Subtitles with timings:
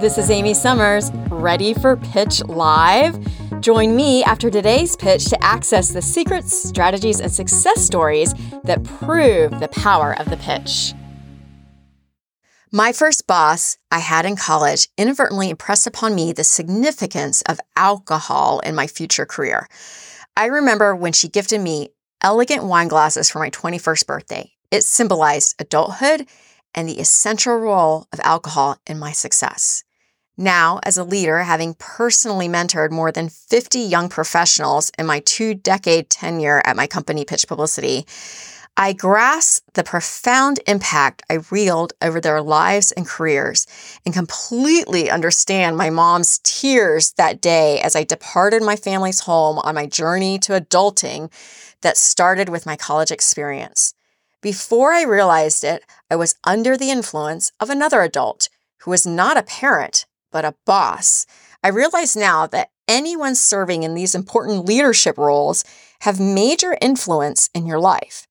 [0.00, 3.18] This is Amy Summers, ready for Pitch Live?
[3.60, 8.32] Join me after today's pitch to access the secrets, strategies, and success stories
[8.64, 10.94] that prove the power of the pitch.
[12.72, 18.60] My first boss I had in college inadvertently impressed upon me the significance of alcohol
[18.60, 19.68] in my future career.
[20.34, 21.90] I remember when she gifted me
[22.22, 24.52] elegant wine glasses for my 21st birthday.
[24.70, 26.26] It symbolized adulthood
[26.74, 29.84] and the essential role of alcohol in my success.
[30.40, 35.52] Now, as a leader, having personally mentored more than 50 young professionals in my two
[35.52, 38.06] decade tenure at my company, Pitch Publicity,
[38.74, 43.66] I grasp the profound impact I wield over their lives and careers
[44.06, 49.74] and completely understand my mom's tears that day as I departed my family's home on
[49.74, 51.30] my journey to adulting
[51.82, 53.92] that started with my college experience.
[54.40, 59.36] Before I realized it, I was under the influence of another adult who was not
[59.36, 61.26] a parent, but a boss.
[61.62, 65.64] I realize now that anyone serving in these important leadership roles
[66.00, 68.26] have major influence in your life.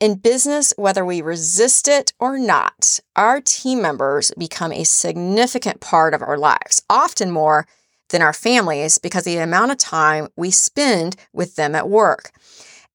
[0.00, 6.12] In business, whether we resist it or not, our team members become a significant part
[6.12, 7.68] of our lives, often more
[8.08, 12.32] than our families because of the amount of time we spend with them at work.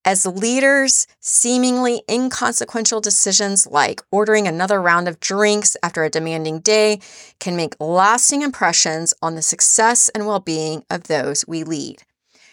[0.07, 7.01] As leaders, seemingly inconsequential decisions like ordering another round of drinks after a demanding day
[7.41, 12.03] can make lasting impressions on the success and well being of those we lead.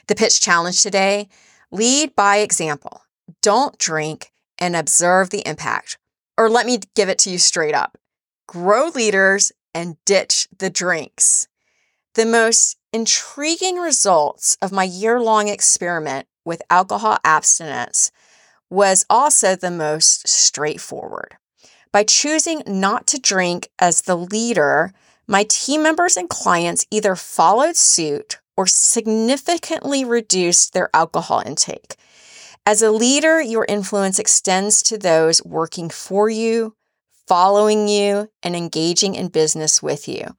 [0.08, 1.28] The pitch challenge today
[1.70, 3.02] lead by example.
[3.40, 5.96] Don't drink and observe the impact.
[6.36, 7.96] Or let me give it to you straight up
[8.48, 11.46] grow leaders and ditch the drinks.
[12.14, 18.10] The most intriguing results of my year long experiment with alcohol abstinence
[18.70, 21.36] was also the most straightforward.
[21.92, 24.92] By choosing not to drink as the leader,
[25.26, 31.96] my team members and clients either followed suit or significantly reduced their alcohol intake.
[32.66, 36.74] As a leader, your influence extends to those working for you,
[37.26, 40.36] following you, and engaging in business with you.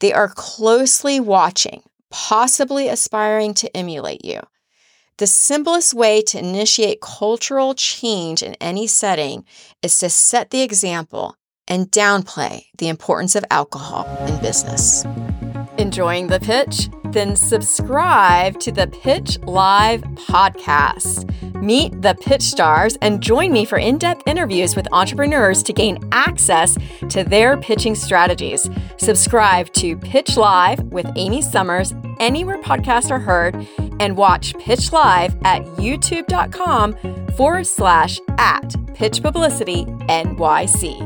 [0.00, 4.40] They are closely watching, possibly aspiring to emulate you.
[5.18, 9.46] The simplest way to initiate cultural change in any setting
[9.80, 15.06] is to set the example and downplay the importance of alcohol in business.
[15.78, 16.90] Enjoying the pitch?
[17.12, 21.32] Then subscribe to the Pitch Live podcast.
[21.62, 25.98] Meet the pitch stars and join me for in depth interviews with entrepreneurs to gain
[26.12, 26.76] access
[27.08, 28.68] to their pitching strategies.
[28.98, 33.66] Subscribe to Pitch Live with Amy Summers anywhere podcasts are heard
[34.00, 36.96] and watch Pitch Live at youtube.com
[37.36, 41.05] forward slash at Pitch Publicity NYC.